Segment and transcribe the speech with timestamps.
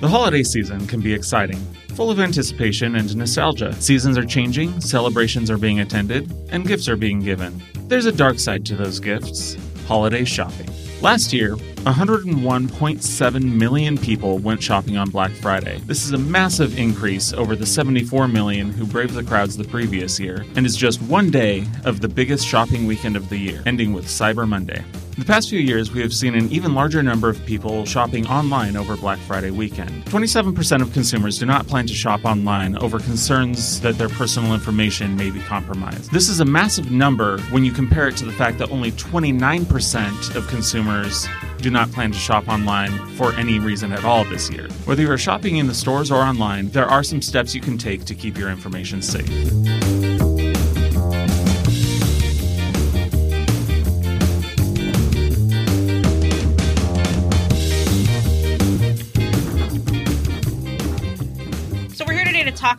[0.00, 1.58] The holiday season can be exciting,
[1.94, 3.74] full of anticipation and nostalgia.
[3.82, 7.62] Seasons are changing, celebrations are being attended, and gifts are being given.
[7.86, 10.70] There's a dark side to those gifts holiday shopping.
[11.02, 15.80] Last year, 101.7 million people went shopping on Black Friday.
[15.84, 20.18] This is a massive increase over the 74 million who braved the crowds the previous
[20.18, 23.92] year, and is just one day of the biggest shopping weekend of the year, ending
[23.92, 24.82] with Cyber Monday.
[25.18, 28.76] The past few years, we have seen an even larger number of people shopping online
[28.76, 30.04] over Black Friday weekend.
[30.06, 35.16] 27% of consumers do not plan to shop online over concerns that their personal information
[35.16, 36.10] may be compromised.
[36.12, 40.36] This is a massive number when you compare it to the fact that only 29%
[40.36, 41.26] of consumers
[41.58, 44.68] do not plan to shop online for any reason at all this year.
[44.84, 48.04] Whether you're shopping in the stores or online, there are some steps you can take
[48.06, 49.28] to keep your information safe.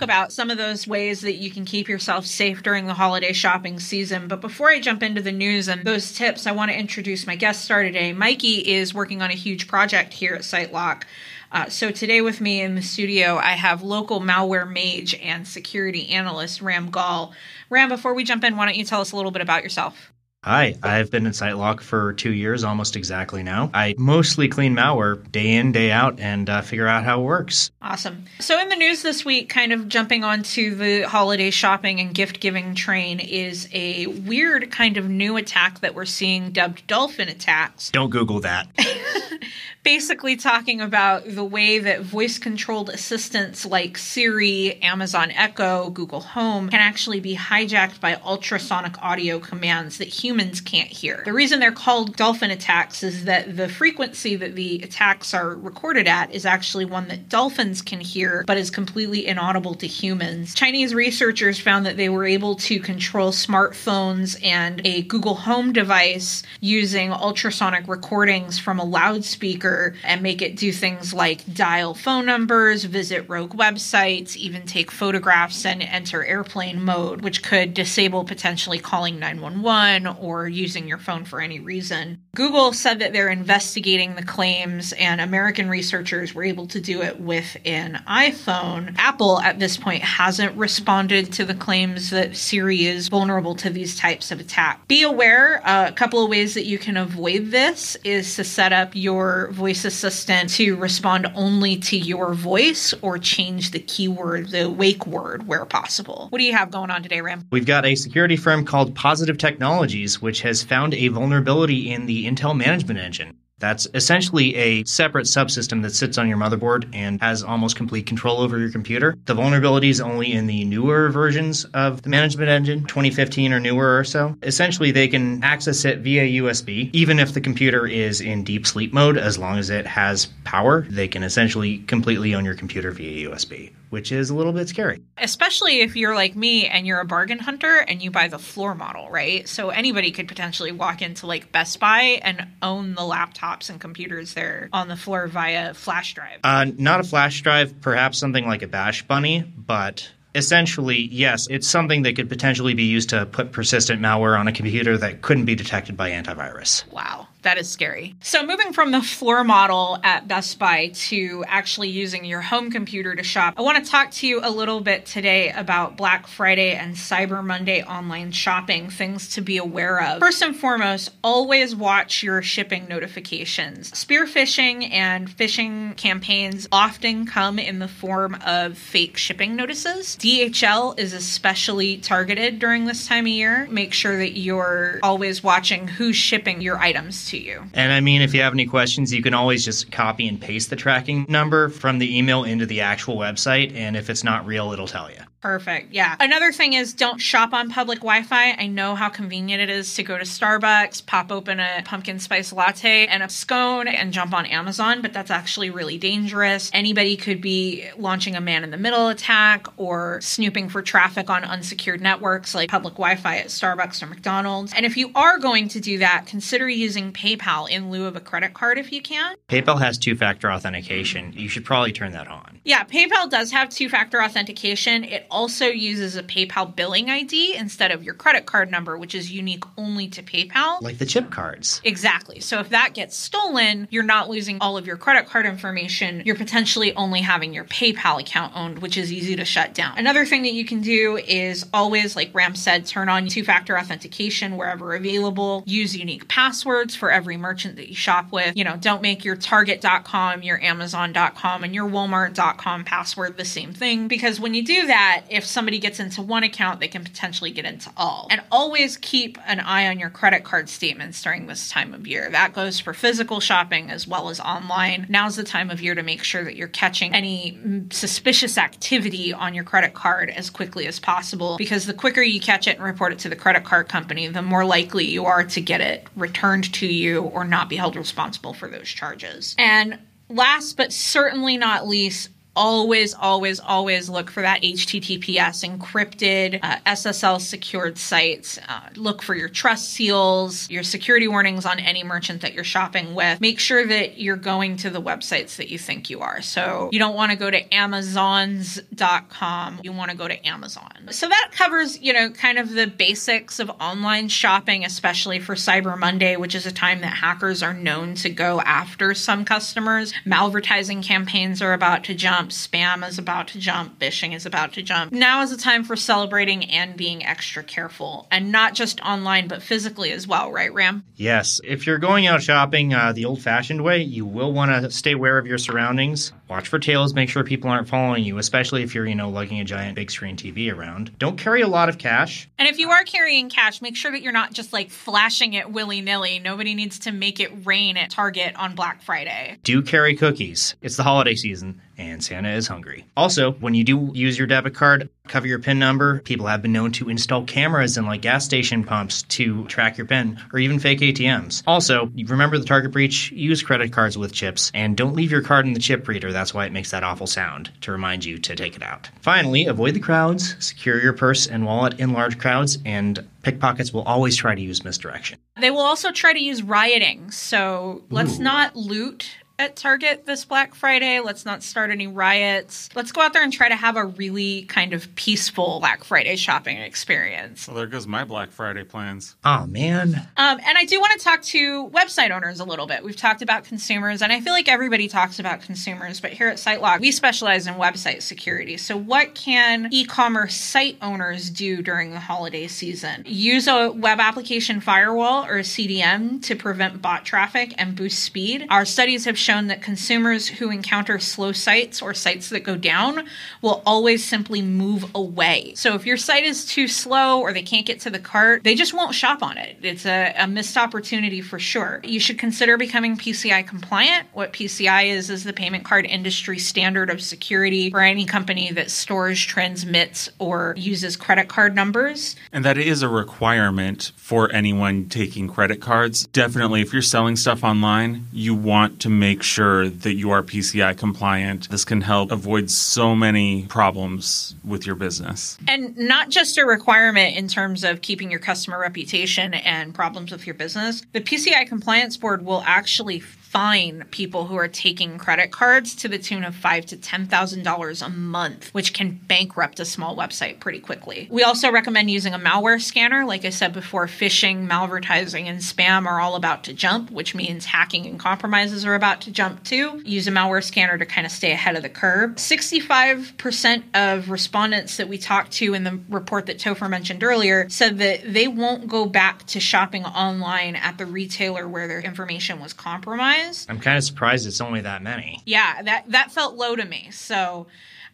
[0.02, 3.33] Talk about some of those ways that you can keep yourself safe during the holiday
[3.33, 4.27] shopping season.
[4.27, 7.35] But before I jump into the news and those tips, I want to introduce my
[7.35, 8.11] guest star today.
[8.11, 11.03] Mikey is working on a huge project here at SiteLock.
[11.52, 16.09] Uh, so today with me in the studio, I have local malware mage and security
[16.09, 17.33] analyst Ram Gall.
[17.69, 20.11] Ram, before we jump in, why don't you tell us a little bit about yourself?
[20.44, 23.70] Hi, I've been at SiteLock for two years, almost exactly now.
[23.75, 27.70] I mostly clean malware day in, day out, and uh, figure out how it works.
[27.80, 28.25] Awesome.
[28.39, 32.39] So, in the news this week, kind of jumping onto the holiday shopping and gift
[32.39, 37.92] giving train, is a weird kind of new attack that we're seeing dubbed dolphin attacks.
[37.92, 38.67] Don't Google that.
[39.83, 46.70] Basically, talking about the way that voice controlled assistants like Siri, Amazon Echo, Google Home
[46.70, 50.30] can actually be hijacked by ultrasonic audio commands that humans
[50.61, 51.21] can't hear.
[51.25, 56.07] The reason they're called dolphin attacks is that the frequency that the attacks are recorded
[56.07, 60.53] at is actually one that dolphins can hear, but is completely inaudible to humans.
[60.53, 66.43] Chinese researchers found that they were able to control smartphones and a Google Home device
[66.59, 72.83] using ultrasonic recordings from a loudspeaker and make it do things like dial phone numbers,
[72.86, 79.20] visit rogue websites, even take photographs and enter airplane mode, which could disable potentially calling
[79.20, 82.21] 911 or using your phone for any reason.
[82.36, 87.20] Google said that they're investigating the claims, and American researchers were able to do it
[87.20, 88.95] with an iPhone.
[88.98, 93.98] Apple, at this point, hasn't responded to the claims that Siri is vulnerable to these
[93.98, 94.87] types of attack.
[94.87, 98.71] Be aware uh, a couple of ways that you can avoid this is to set
[98.71, 104.70] up your voice assistant to respond only to your voice or change the keyword, the
[104.70, 106.27] wake word, where possible.
[106.30, 107.45] What do you have going on today, Ram?
[107.52, 112.26] We've got a security firm called Positive Technologies, which has found a vulnerability in the
[112.26, 113.38] Intel management engine.
[113.61, 118.42] That's essentially a separate subsystem that sits on your motherboard and has almost complete control
[118.42, 119.16] over your computer.
[119.26, 124.00] The vulnerability is only in the newer versions of the management engine, 2015 or newer
[124.00, 124.36] or so.
[124.42, 128.94] Essentially, they can access it via USB, even if the computer is in deep sleep
[128.94, 130.81] mode, as long as it has power.
[130.89, 135.01] They can essentially completely own your computer via USB, which is a little bit scary.
[135.18, 138.74] Especially if you're like me and you're a bargain hunter and you buy the floor
[138.74, 139.47] model, right?
[139.47, 144.33] So anybody could potentially walk into like Best Buy and own the laptops and computers
[144.33, 146.39] there on the floor via flash drive.
[146.44, 151.68] Uh, not a flash drive, perhaps something like a Bash Bunny, but essentially, yes, it's
[151.68, 155.45] something that could potentially be used to put persistent malware on a computer that couldn't
[155.45, 156.89] be detected by antivirus.
[156.91, 157.27] Wow.
[157.44, 158.15] That is scary.
[158.21, 163.15] So, moving from the floor model at Best Buy to actually using your home computer
[163.15, 166.74] to shop, I want to talk to you a little bit today about Black Friday
[166.74, 170.19] and Cyber Monday online shopping, things to be aware of.
[170.19, 173.97] First and foremost, always watch your shipping notifications.
[173.97, 180.15] Spear phishing and phishing campaigns often come in the form of fake shipping notices.
[180.18, 183.68] DHL is especially targeted during this time of year.
[183.71, 187.63] Make sure that you're always watching who's shipping your items to you.
[187.74, 190.69] And I mean, if you have any questions, you can always just copy and paste
[190.69, 193.75] the tracking number from the email into the actual website.
[193.75, 195.17] And if it's not real, it'll tell you.
[195.41, 195.91] Perfect.
[195.91, 196.15] Yeah.
[196.19, 198.51] Another thing is don't shop on public Wi Fi.
[198.51, 202.53] I know how convenient it is to go to Starbucks, pop open a pumpkin spice
[202.53, 206.69] latte and a scone, and jump on Amazon, but that's actually really dangerous.
[206.73, 211.44] Anybody could be launching a man in the middle attack or snooping for traffic on
[211.44, 214.73] unsecured networks like public Wi Fi at Starbucks or McDonald's.
[214.73, 218.19] And if you are going to do that, consider using PayPal in lieu of a
[218.19, 219.35] credit card if you can.
[219.49, 221.33] PayPal has two factor authentication.
[221.33, 222.59] You should probably turn that on.
[222.63, 225.03] Yeah, PayPal does have two factor authentication.
[225.03, 229.31] It also uses a PayPal billing ID instead of your credit card number, which is
[229.31, 230.81] unique only to PayPal.
[230.81, 231.81] Like the chip cards.
[231.83, 232.39] Exactly.
[232.39, 236.24] So if that gets stolen, you're not losing all of your credit card information.
[236.25, 239.98] You're potentially only having your PayPal account owned, which is easy to shut down.
[239.98, 243.78] Another thing that you can do is always, like Ram said, turn on two factor
[243.78, 245.63] authentication wherever available.
[245.66, 248.56] Use unique passwords for every merchant that you shop with.
[248.56, 254.07] You know, don't make your Target.com, your Amazon.com, and your Walmart.com password the same thing
[254.07, 257.65] because when you do that, if somebody gets into one account, they can potentially get
[257.65, 258.27] into all.
[258.29, 262.29] And always keep an eye on your credit card statements during this time of year.
[262.29, 265.06] That goes for physical shopping as well as online.
[265.09, 267.59] Now's the time of year to make sure that you're catching any
[267.91, 272.68] suspicious activity on your credit card as quickly as possible because the quicker you catch
[272.68, 275.62] it and report it to the credit card company, the more likely you are to
[275.62, 279.56] get it returned to you or not be held responsible for those charges.
[279.57, 286.77] And last but certainly not least, always, always, always look for that HTTPS encrypted, uh,
[286.86, 288.59] SSL secured sites.
[288.68, 293.15] Uh, look for your trust seals, your security warnings on any merchant that you're shopping
[293.15, 293.39] with.
[293.39, 296.42] Make sure that you're going to the websites that you think you are.
[296.42, 299.80] So you don't want to go to Amazons.com.
[299.83, 300.89] You want to go to Amazon.
[301.12, 305.97] So that covers, you know, kind of the basics of online shopping, especially for Cyber
[305.97, 310.13] Monday, which is a time that hackers are known to go after some customers.
[310.25, 314.73] Malvertising campaigns are about to jump jump, spam is about to jump, phishing is about
[314.73, 315.11] to jump.
[315.11, 319.61] Now is the time for celebrating and being extra careful, and not just online, but
[319.61, 321.03] physically as well, right, Ram?
[321.15, 321.61] Yes.
[321.63, 325.11] If you're going out shopping uh, the old fashioned way, you will want to stay
[325.11, 326.33] aware of your surroundings.
[326.51, 329.62] Watch for tails, make sure people aren't following you, especially if you're, you know, lugging
[329.62, 331.18] a giant big screen TV around.
[331.18, 332.50] Don't carry a lot of cash.
[332.59, 335.71] And if you are carrying cash, make sure that you're not just like flashing it
[335.71, 336.39] willy nilly.
[336.39, 339.59] Nobody needs to make it rain at Target on Black Friday.
[339.63, 340.75] Do carry cookies.
[340.81, 343.06] It's the holiday season and Santa is hungry.
[343.15, 346.19] Also, when you do use your debit card, cover your PIN number.
[346.21, 350.07] People have been known to install cameras in like gas station pumps to track your
[350.07, 351.62] PIN or even fake ATMs.
[351.68, 355.68] Also, remember the target breach, use credit cards with chips and don't leave your card
[355.68, 356.31] in the chip reader.
[356.31, 359.09] That's why it makes that awful sound to remind you to take it out.
[359.21, 364.03] Finally, avoid the crowds, secure your purse and wallet in large crowds and pickpockets will
[364.03, 365.38] always try to use misdirection.
[365.59, 367.31] They will also try to use rioting.
[367.31, 368.43] So let's Ooh.
[368.43, 369.29] not loot
[369.61, 371.19] at Target this Black Friday.
[371.19, 372.89] Let's not start any riots.
[372.95, 376.35] Let's go out there and try to have a really kind of peaceful Black Friday
[376.35, 377.67] shopping experience.
[377.67, 379.35] Well, there goes my Black Friday plans.
[379.45, 380.15] Oh man.
[380.35, 383.03] Um, and I do want to talk to website owners a little bit.
[383.03, 386.57] We've talked about consumers, and I feel like everybody talks about consumers, but here at
[386.57, 388.77] SiteLock, we specialize in website security.
[388.77, 393.23] So, what can e commerce site owners do during the holiday season?
[393.27, 398.65] Use a web application firewall or a CDN to prevent bot traffic and boost speed.
[398.71, 403.25] Our studies have shown that consumers who encounter slow sites or sites that go down
[403.62, 405.74] will always simply move away.
[405.75, 408.75] So, if your site is too slow or they can't get to the cart, they
[408.75, 409.77] just won't shop on it.
[409.81, 412.01] It's a, a missed opportunity for sure.
[412.03, 414.27] You should consider becoming PCI compliant.
[414.33, 418.92] What PCI is, is the payment card industry standard of security for any company that
[418.92, 422.36] stores, transmits, or uses credit card numbers.
[422.51, 426.27] And that is a requirement for anyone taking credit cards.
[426.27, 430.98] Definitely, if you're selling stuff online, you want to make sure that you are PCI
[430.98, 431.69] compliant.
[431.69, 435.57] This can help avoid so many problems with your business.
[435.68, 440.45] And not just a requirement in terms of keeping your customer reputation and problems with
[440.45, 441.04] your business.
[441.13, 446.18] The PCI Compliance Board will actually fine people who are taking credit cards to the
[446.18, 450.61] tune of five to ten thousand dollars a month, which can bankrupt a small website
[450.61, 451.28] pretty quickly.
[451.30, 453.25] We also recommend using a malware scanner.
[453.25, 457.66] Like I said before, phishing, malvertising, and spam are all about to jump, which means
[457.66, 460.02] hacking and compromises are about to jump too.
[460.06, 462.35] Use a malware scanner to kind of stay ahead of the curve.
[462.35, 467.97] 65% of respondents that we talked to in the report that Topher mentioned earlier said
[467.99, 472.71] that they won't go back to shopping online at the retailer where their information was
[472.71, 473.41] compromised.
[473.69, 475.42] I'm kind of surprised it's only that many.
[475.45, 477.10] Yeah, that that felt low to me.
[477.12, 477.68] So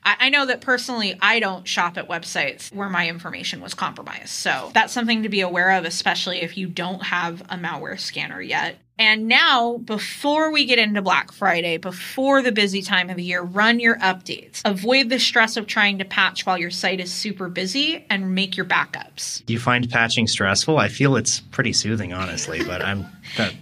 [0.04, 4.30] I, I know that personally I don't shop at websites where my information was compromised.
[4.30, 8.42] So that's something to be aware of, especially if you don't have a malware scanner
[8.42, 8.78] yet.
[9.00, 13.44] And now, before we get into Black Friday, before the busy time of the year,
[13.44, 14.62] run your updates.
[14.66, 18.58] Avoid the stress of trying to patch while your site is super busy and make
[18.58, 19.46] your backups.
[19.46, 20.80] Do you find patching stressful?
[20.80, 23.06] I feel it's pretty soothing, honestly, but I'm
[23.38, 23.54] that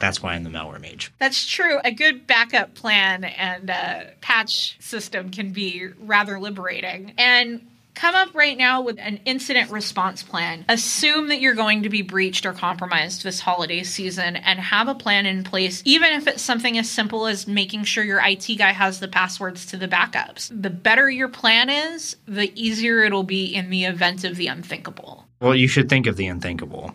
[0.00, 1.12] that's why I'm the malware mage.
[1.18, 1.78] That's true.
[1.84, 7.12] A good backup plan and uh, patch system can be rather liberating.
[7.18, 10.64] And come up right now with an incident response plan.
[10.68, 14.94] Assume that you're going to be breached or compromised this holiday season and have a
[14.94, 18.72] plan in place, even if it's something as simple as making sure your IT guy
[18.72, 20.50] has the passwords to the backups.
[20.50, 25.26] The better your plan is, the easier it'll be in the event of the unthinkable.
[25.40, 26.94] Well, you should think of the unthinkable.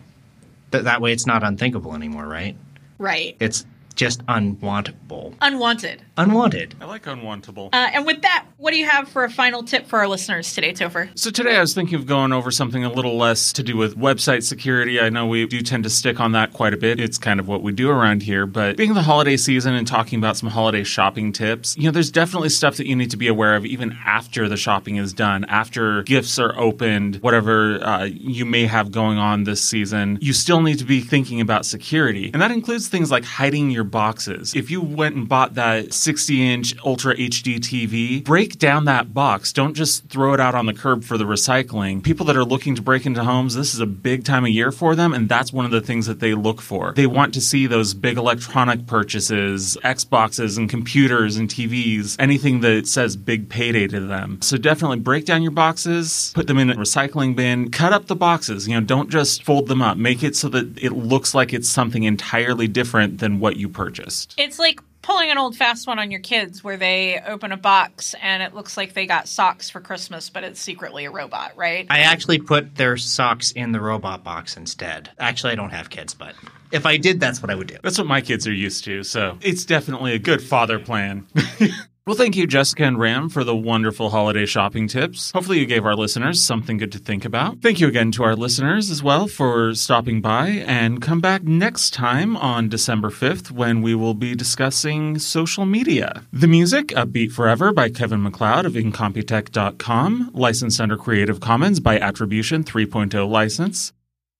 [0.72, 2.56] Th- that way it's not unthinkable anymore, right?
[2.98, 3.36] Right.
[3.40, 5.34] It's just unwantable.
[5.40, 6.02] Unwanted.
[6.16, 6.74] Unwanted.
[6.80, 7.70] I like unwantable.
[7.72, 10.54] Uh, and with that, what do you have for a final tip for our listeners
[10.54, 11.10] today, Topher?
[11.18, 13.96] So today I was thinking of going over something a little less to do with
[13.96, 15.00] website security.
[15.00, 17.00] I know we do tend to stick on that quite a bit.
[17.00, 20.18] It's kind of what we do around here, but being the holiday season and talking
[20.18, 23.28] about some holiday shopping tips, you know, there's definitely stuff that you need to be
[23.28, 28.44] aware of even after the shopping is done, after gifts are opened, whatever uh, you
[28.44, 30.18] may have going on this season.
[30.20, 32.30] You still need to be thinking about security.
[32.32, 34.54] And that includes things like hiding your boxes.
[34.54, 39.52] If you went and bought that 60 inch Ultra HD TV, break down that box.
[39.52, 42.02] Don't just throw it out on the curb for the recycling.
[42.02, 44.72] People that are looking to break into homes, this is a big time of year
[44.72, 46.92] for them, and that's one of the things that they look for.
[46.94, 52.86] They want to see those big electronic purchases, Xboxes and computers and TVs, anything that
[52.86, 54.40] says big payday to them.
[54.42, 58.16] So definitely break down your boxes, put them in a recycling bin, cut up the
[58.16, 58.68] boxes.
[58.68, 59.96] You know, don't just fold them up.
[59.96, 64.34] Make it so that it looks like it's something entirely different than what you purchased.
[64.38, 68.14] It's like pulling an old fast one on your kids where they open a box
[68.20, 71.86] and it looks like they got socks for Christmas, but it's secretly a robot, right?
[71.90, 75.10] I actually put their socks in the robot box instead.
[75.18, 76.34] Actually, I don't have kids, but
[76.72, 77.76] if I did, that's what I would do.
[77.82, 81.26] That's what my kids are used to, so it's definitely a good father plan.
[82.06, 85.32] Well, thank you, Jessica and Ram, for the wonderful holiday shopping tips.
[85.32, 87.60] Hopefully, you gave our listeners something good to think about.
[87.62, 91.92] Thank you again to our listeners as well for stopping by, and come back next
[91.92, 96.22] time on December 5th when we will be discussing social media.
[96.32, 102.62] The music, Upbeat Forever by Kevin MacLeod of Incompetech.com, licensed under Creative Commons by Attribution
[102.62, 103.92] 3.0 license.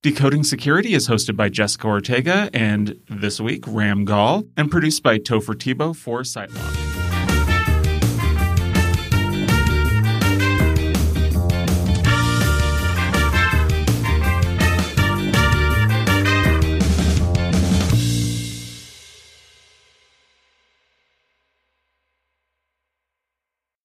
[0.04, 5.18] Decoding Security is hosted by Jessica Ortega and this week, Ram Gall, and produced by
[5.18, 6.85] Topher Tebow for SiteLock.